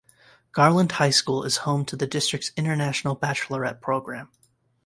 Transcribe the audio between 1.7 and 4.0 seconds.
to the district's international baccalaureate